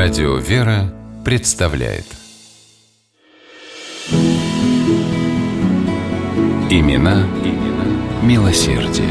Радио 0.00 0.36
«Вера» 0.36 0.94
представляет 1.24 2.04
Имена, 6.70 7.26
имена 7.42 8.22
милосердие. 8.22 9.10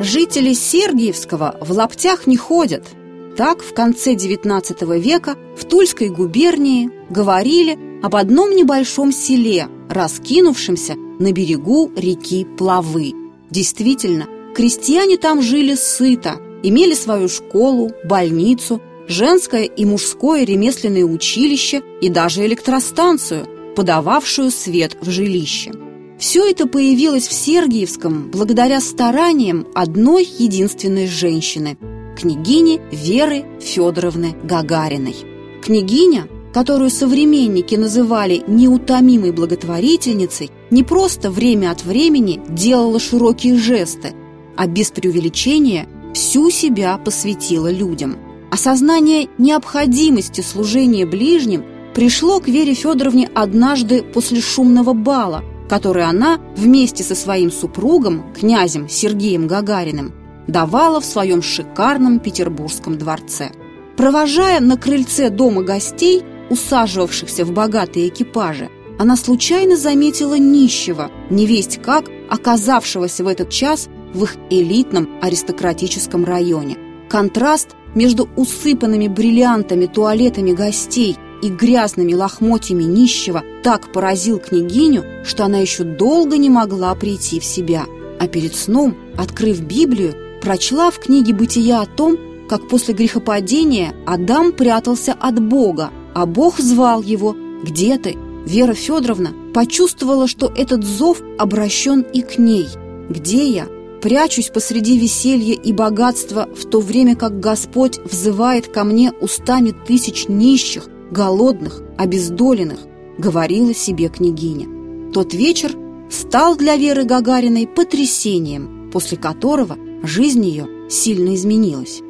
Жители 0.00 0.52
Сергиевского 0.52 1.58
в 1.60 1.70
лаптях 1.70 2.26
не 2.26 2.36
ходят. 2.36 2.88
Так 3.36 3.62
в 3.62 3.72
конце 3.72 4.14
XIX 4.14 4.98
века 4.98 5.36
в 5.56 5.64
Тульской 5.64 6.08
губернии 6.08 6.90
говорили 7.08 7.78
об 8.02 8.16
одном 8.16 8.50
небольшом 8.50 9.12
селе, 9.12 9.68
раскинувшемся 9.88 10.96
на 10.96 11.30
берегу 11.30 11.92
реки 11.94 12.44
Плавы. 12.44 13.27
Действительно, 13.50 14.26
крестьяне 14.54 15.16
там 15.16 15.42
жили 15.42 15.74
сыто, 15.74 16.40
имели 16.62 16.94
свою 16.94 17.28
школу, 17.28 17.92
больницу, 18.04 18.80
женское 19.06 19.64
и 19.64 19.84
мужское 19.84 20.44
ремесленное 20.44 21.04
училище 21.04 21.82
и 22.00 22.08
даже 22.08 22.44
электростанцию, 22.44 23.46
подававшую 23.74 24.50
свет 24.50 24.96
в 25.00 25.10
жилище. 25.10 25.72
Все 26.18 26.50
это 26.50 26.66
появилось 26.66 27.28
в 27.28 27.32
Сергиевском 27.32 28.30
благодаря 28.30 28.80
стараниям 28.80 29.68
одной 29.74 30.24
единственной 30.24 31.06
женщины– 31.06 31.78
княгини 32.18 32.80
Веры 32.90 33.44
Федоровны 33.60 34.34
Гагариной. 34.42 35.14
Княгиня 35.62 36.26
которую 36.58 36.90
современники 36.90 37.76
называли 37.76 38.42
неутомимой 38.48 39.30
благотворительницей, 39.30 40.50
не 40.70 40.82
просто 40.82 41.30
время 41.30 41.70
от 41.70 41.84
времени 41.84 42.40
делала 42.48 42.98
широкие 42.98 43.56
жесты, 43.56 44.12
а 44.56 44.66
без 44.66 44.90
преувеличения 44.90 45.86
всю 46.14 46.50
себя 46.50 46.98
посвятила 46.98 47.70
людям. 47.70 48.16
Осознание 48.50 49.28
необходимости 49.38 50.40
служения 50.40 51.06
ближним 51.06 51.64
пришло 51.94 52.40
к 52.40 52.48
Вере 52.48 52.74
Федоровне 52.74 53.30
однажды 53.32 54.02
после 54.02 54.40
шумного 54.40 54.94
бала, 54.94 55.44
который 55.68 56.02
она 56.02 56.40
вместе 56.56 57.04
со 57.04 57.14
своим 57.14 57.52
супругом, 57.52 58.34
князем 58.34 58.88
Сергеем 58.88 59.46
Гагариным, 59.46 60.12
давала 60.48 61.00
в 61.00 61.04
своем 61.04 61.40
шикарном 61.40 62.18
петербургском 62.18 62.98
дворце. 62.98 63.52
Провожая 63.96 64.58
на 64.58 64.76
крыльце 64.76 65.30
дома 65.30 65.62
гостей, 65.62 66.24
усаживавшихся 66.50 67.44
в 67.44 67.52
богатые 67.52 68.08
экипажи, 68.08 68.70
она 68.98 69.16
случайно 69.16 69.76
заметила 69.76 70.36
нищего, 70.36 71.10
невесть 71.30 71.80
как, 71.82 72.06
оказавшегося 72.28 73.24
в 73.24 73.28
этот 73.28 73.50
час 73.50 73.88
в 74.12 74.24
их 74.24 74.36
элитном 74.50 75.18
аристократическом 75.22 76.24
районе. 76.24 76.76
Контраст 77.08 77.70
между 77.94 78.28
усыпанными 78.36 79.08
бриллиантами 79.08 79.86
туалетами 79.86 80.52
гостей 80.52 81.16
и 81.42 81.48
грязными 81.48 82.14
лохмотьями 82.14 82.82
нищего 82.82 83.44
так 83.62 83.92
поразил 83.92 84.38
княгиню, 84.38 85.04
что 85.24 85.44
она 85.44 85.58
еще 85.58 85.84
долго 85.84 86.36
не 86.36 86.50
могла 86.50 86.94
прийти 86.94 87.38
в 87.38 87.44
себя. 87.44 87.86
А 88.18 88.26
перед 88.26 88.56
сном, 88.56 88.96
открыв 89.16 89.60
Библию, 89.60 90.14
прочла 90.42 90.90
в 90.90 90.98
книге 90.98 91.32
«Бытия» 91.32 91.82
о 91.82 91.86
том, 91.86 92.16
как 92.48 92.68
после 92.68 92.94
грехопадения 92.94 93.94
Адам 94.06 94.52
прятался 94.52 95.12
от 95.12 95.38
Бога, 95.40 95.90
а 96.14 96.26
Бог 96.26 96.58
звал 96.58 97.02
его 97.02 97.36
«Где 97.62 97.98
ты?». 97.98 98.16
Вера 98.46 98.74
Федоровна 98.74 99.32
почувствовала, 99.52 100.26
что 100.26 100.52
этот 100.54 100.84
зов 100.84 101.20
обращен 101.38 102.00
и 102.00 102.22
к 102.22 102.38
ней. 102.38 102.68
«Где 103.08 103.48
я?» 103.48 103.66
Прячусь 104.00 104.48
посреди 104.48 104.96
веселья 104.96 105.54
и 105.54 105.72
богатства, 105.72 106.48
в 106.54 106.66
то 106.66 106.80
время 106.80 107.16
как 107.16 107.40
Господь 107.40 107.98
взывает 107.98 108.68
ко 108.68 108.84
мне 108.84 109.12
устами 109.20 109.74
тысяч 109.86 110.28
нищих, 110.28 110.88
голодных, 111.10 111.82
обездоленных, 111.96 112.78
говорила 113.18 113.74
себе 113.74 114.08
княгиня. 114.08 115.12
Тот 115.12 115.34
вечер 115.34 115.72
стал 116.10 116.56
для 116.56 116.76
Веры 116.76 117.04
Гагариной 117.04 117.66
потрясением, 117.66 118.90
после 118.92 119.18
которого 119.18 119.76
жизнь 120.04 120.44
ее 120.44 120.68
сильно 120.88 121.34
изменилась. 121.34 122.00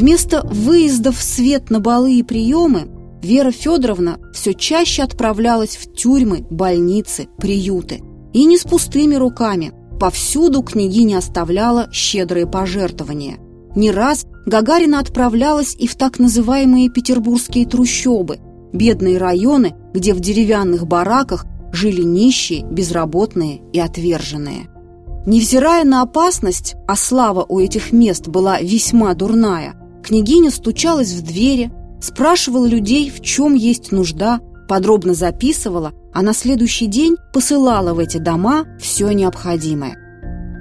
Вместо 0.00 0.40
выездов 0.46 1.18
в 1.18 1.22
свет 1.22 1.68
на 1.68 1.78
балы 1.78 2.14
и 2.14 2.22
приемы 2.22 2.88
Вера 3.20 3.50
Федоровна 3.50 4.18
все 4.32 4.54
чаще 4.54 5.02
отправлялась 5.02 5.76
в 5.76 5.92
тюрьмы, 5.92 6.46
больницы, 6.48 7.28
приюты. 7.36 8.00
И 8.32 8.46
не 8.46 8.56
с 8.56 8.62
пустыми 8.62 9.16
руками. 9.16 9.74
Повсюду 10.00 10.62
княгиня 10.62 11.18
оставляла 11.18 11.90
щедрые 11.92 12.46
пожертвования. 12.46 13.36
Не 13.76 13.90
раз 13.90 14.24
Гагарина 14.46 15.00
отправлялась 15.00 15.76
и 15.78 15.86
в 15.86 15.96
так 15.96 16.18
называемые 16.18 16.88
петербургские 16.88 17.66
трущобы, 17.66 18.38
бедные 18.72 19.18
районы, 19.18 19.74
где 19.92 20.14
в 20.14 20.20
деревянных 20.20 20.86
бараках 20.86 21.44
жили 21.74 22.00
нищие, 22.00 22.64
безработные 22.64 23.60
и 23.74 23.78
отверженные. 23.78 24.70
Невзирая 25.26 25.84
на 25.84 26.00
опасность, 26.00 26.74
а 26.88 26.96
слава 26.96 27.44
у 27.46 27.60
этих 27.60 27.92
мест 27.92 28.28
была 28.28 28.58
весьма 28.62 29.12
дурная, 29.12 29.74
Княгиня 30.02 30.50
стучалась 30.50 31.12
в 31.12 31.22
двери, 31.22 31.70
спрашивала 32.00 32.66
людей, 32.66 33.10
в 33.10 33.20
чем 33.20 33.54
есть 33.54 33.92
нужда, 33.92 34.40
подробно 34.68 35.14
записывала, 35.14 35.92
а 36.12 36.22
на 36.22 36.32
следующий 36.32 36.86
день 36.86 37.16
посылала 37.32 37.94
в 37.94 37.98
эти 37.98 38.18
дома 38.18 38.66
все 38.80 39.10
необходимое. 39.10 39.96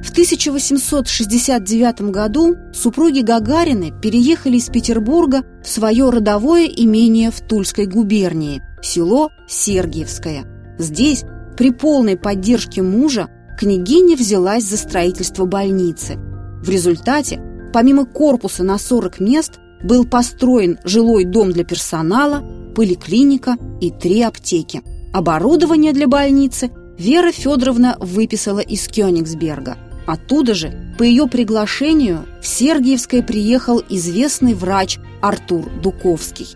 В 0.03 0.11
1869 0.11 2.01
году 2.11 2.55
супруги 2.73 3.19
Гагарины 3.19 3.91
переехали 4.01 4.57
из 4.57 4.67
Петербурга 4.69 5.43
в 5.63 5.67
свое 5.67 6.09
родовое 6.09 6.65
имение 6.65 7.31
в 7.31 7.41
Тульской 7.41 7.85
губернии, 7.85 8.61
село 8.81 9.29
Сергиевское. 9.47 10.45
Здесь, 10.77 11.25
при 11.57 11.71
полной 11.71 12.15
поддержке 12.17 12.81
мужа, 12.81 13.27
княгиня 13.59 14.15
взялась 14.15 14.63
за 14.63 14.77
строительство 14.77 15.45
больницы. 15.45 16.15
В 16.63 16.69
результате 16.69 17.41
Помимо 17.71 18.05
корпуса 18.05 18.63
на 18.63 18.77
40 18.77 19.19
мест 19.19 19.59
был 19.83 20.05
построен 20.05 20.79
жилой 20.83 21.23
дом 21.25 21.51
для 21.51 21.63
персонала, 21.63 22.43
поликлиника 22.75 23.57
и 23.79 23.91
три 23.91 24.21
аптеки. 24.21 24.81
Оборудование 25.13 25.93
для 25.93 26.07
больницы 26.07 26.71
Вера 26.97 27.31
Федоровна 27.31 27.95
выписала 27.99 28.59
из 28.59 28.87
Кёнигсберга. 28.87 29.77
Оттуда 30.05 30.53
же, 30.53 30.73
по 30.97 31.03
ее 31.03 31.27
приглашению, 31.27 32.25
в 32.41 32.47
Сергиевское 32.47 33.21
приехал 33.21 33.81
известный 33.89 34.53
врач 34.53 34.97
Артур 35.21 35.69
Дуковский. 35.81 36.47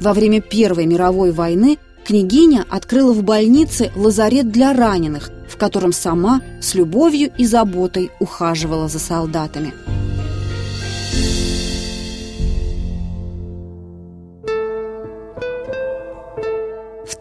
Во 0.00 0.12
время 0.12 0.40
Первой 0.40 0.86
мировой 0.86 1.32
войны 1.32 1.78
княгиня 2.04 2.64
открыла 2.68 3.12
в 3.12 3.22
больнице 3.22 3.90
лазарет 3.96 4.52
для 4.52 4.72
раненых, 4.72 5.30
в 5.48 5.56
котором 5.56 5.92
сама 5.92 6.42
с 6.60 6.74
любовью 6.74 7.32
и 7.36 7.44
заботой 7.44 8.10
ухаживала 8.20 8.88
за 8.88 8.98
солдатами. 8.98 9.72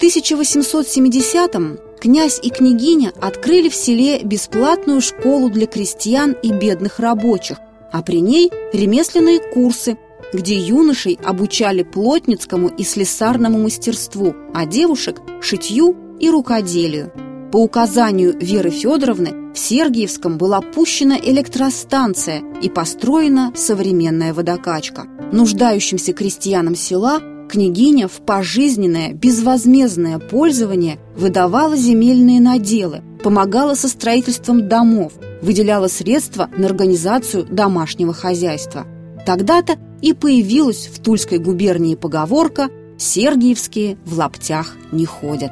В 0.01 0.03
1870-м 0.03 1.77
князь 1.99 2.39
и 2.41 2.49
княгиня 2.49 3.13
открыли 3.21 3.69
в 3.69 3.75
селе 3.75 4.23
бесплатную 4.23 4.99
школу 4.99 5.51
для 5.51 5.67
крестьян 5.67 6.35
и 6.41 6.51
бедных 6.51 6.97
рабочих, 6.97 7.59
а 7.91 8.01
при 8.01 8.19
ней 8.19 8.49
ремесленные 8.73 9.39
курсы, 9.53 9.99
где 10.33 10.55
юношей 10.55 11.19
обучали 11.23 11.83
плотницкому 11.83 12.69
и 12.69 12.83
слесарному 12.83 13.59
мастерству, 13.59 14.33
а 14.55 14.65
девушек– 14.65 15.21
шитью 15.41 15.95
и 16.19 16.31
рукоделию. 16.31 17.11
По 17.51 17.57
указанию 17.57 18.35
Веры 18.39 18.71
Федоровны 18.71 19.53
в 19.53 19.59
Сергиевском 19.59 20.39
была 20.39 20.61
пущена 20.61 21.19
электростанция 21.19 22.41
и 22.63 22.69
построена 22.69 23.53
современная 23.55 24.33
водокачка. 24.33 25.05
Нуждающимся 25.31 26.13
крестьянам 26.13 26.75
села 26.75 27.21
княгиня 27.51 28.07
в 28.07 28.21
пожизненное, 28.21 29.11
безвозмездное 29.11 30.19
пользование 30.19 30.99
выдавала 31.17 31.75
земельные 31.75 32.39
наделы, 32.39 33.01
помогала 33.21 33.73
со 33.73 33.89
строительством 33.89 34.69
домов, 34.69 35.11
выделяла 35.41 35.87
средства 35.87 36.49
на 36.57 36.67
организацию 36.67 37.43
домашнего 37.43 38.13
хозяйства. 38.13 38.85
Тогда-то 39.25 39.77
и 40.01 40.13
появилась 40.13 40.87
в 40.87 41.01
Тульской 41.01 41.39
губернии 41.39 41.95
поговорка 41.95 42.69
«Сергиевские 42.97 43.97
в 44.05 44.17
лаптях 44.17 44.77
не 44.93 45.05
ходят». 45.05 45.51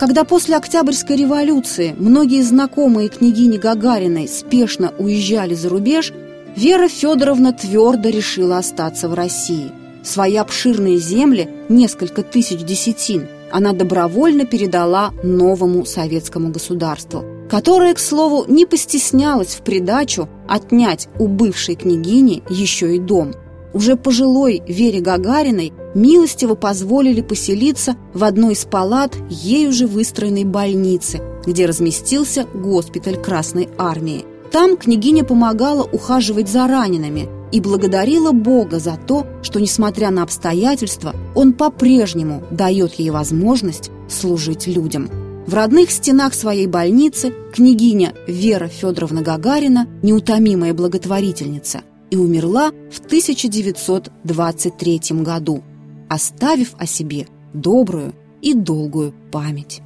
Когда 0.00 0.24
после 0.24 0.56
Октябрьской 0.56 1.16
революции 1.16 1.94
многие 1.96 2.42
знакомые 2.42 3.08
княгини 3.08 3.56
Гагариной 3.56 4.26
спешно 4.28 4.92
уезжали 4.98 5.54
за 5.54 5.68
рубеж, 5.68 6.12
Вера 6.56 6.88
Федоровна 6.88 7.52
твердо 7.52 8.08
решила 8.08 8.58
остаться 8.58 9.08
в 9.08 9.14
России– 9.14 9.70
Свои 10.06 10.36
обширные 10.36 10.98
земли, 10.98 11.48
несколько 11.68 12.22
тысяч 12.22 12.60
десятин, 12.60 13.26
она 13.50 13.72
добровольно 13.72 14.44
передала 14.44 15.10
новому 15.24 15.84
советскому 15.84 16.50
государству, 16.50 17.24
которое, 17.50 17.92
к 17.92 17.98
слову, 17.98 18.44
не 18.46 18.66
постеснялось 18.66 19.56
в 19.56 19.62
придачу 19.62 20.28
отнять 20.48 21.08
у 21.18 21.26
бывшей 21.26 21.74
княгини 21.74 22.44
еще 22.48 22.94
и 22.94 23.00
дом. 23.00 23.32
Уже 23.74 23.96
пожилой 23.96 24.62
Вере 24.68 25.00
Гагариной 25.00 25.72
милостиво 25.96 26.54
позволили 26.54 27.20
поселиться 27.20 27.96
в 28.14 28.22
одной 28.22 28.52
из 28.52 28.64
палат 28.64 29.16
ей 29.28 29.66
уже 29.66 29.88
выстроенной 29.88 30.44
больницы, 30.44 31.20
где 31.44 31.66
разместился 31.66 32.46
госпиталь 32.54 33.16
Красной 33.16 33.68
Армии. 33.76 34.24
Там 34.52 34.76
княгиня 34.76 35.24
помогала 35.24 35.82
ухаживать 35.82 36.48
за 36.48 36.68
ранеными 36.68 37.28
и 37.52 37.60
благодарила 37.60 38.32
Бога 38.32 38.78
за 38.78 38.96
то, 38.96 39.26
что, 39.42 39.60
несмотря 39.60 40.10
на 40.10 40.22
обстоятельства, 40.22 41.14
Он 41.34 41.52
по-прежнему 41.52 42.42
дает 42.50 42.94
ей 42.94 43.10
возможность 43.10 43.90
служить 44.08 44.66
людям. 44.66 45.10
В 45.46 45.54
родных 45.54 45.90
стенах 45.90 46.34
своей 46.34 46.66
больницы 46.66 47.32
княгиня 47.54 48.14
Вера 48.26 48.66
Федоровна 48.66 49.22
Гагарина, 49.22 49.86
неутомимая 50.02 50.74
благотворительница, 50.74 51.82
и 52.10 52.16
умерла 52.16 52.72
в 52.90 52.98
1923 53.00 55.00
году, 55.22 55.62
оставив 56.08 56.74
о 56.78 56.86
себе 56.86 57.26
добрую 57.52 58.14
и 58.42 58.54
долгую 58.54 59.14
память. 59.30 59.82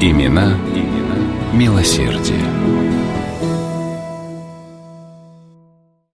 Имена, 0.00 0.56
имена 0.74 0.95
милосердие. 1.56 2.75